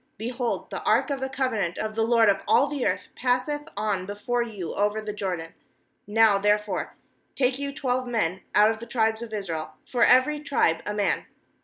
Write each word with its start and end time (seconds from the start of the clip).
Be 0.17 0.29
hold, 0.29 0.71
the 0.71 0.81
ark 0.81 1.11
of 1.11 1.19
the 1.19 1.29
covenant 1.29 1.77
of 1.77 1.93
the 1.93 2.01
Lord 2.01 2.27
of 2.27 2.41
all 2.47 2.65
the 2.65 2.87
earth 2.87 3.09
passeth 3.15 3.69
on 3.77 4.07
before 4.07 4.41
you 4.41 4.73
over 4.73 4.99
the 4.99 5.13
Jordan. 5.13 5.53
^Now 6.09 6.41
there 6.41 6.57
fore 6.57 6.97
take 7.35 7.59
you 7.59 7.71
twelve 7.71 8.07
men 8.07 8.41
put 8.51 8.71
of 8.71 8.79
the 8.79 8.87
tribes 8.87 9.21
of 9.21 9.31
Israel, 9.31 9.75
for 9.85 10.01
every 10.03 10.39
tribe 10.39 10.81
a 10.87 10.93
man. 10.95 11.27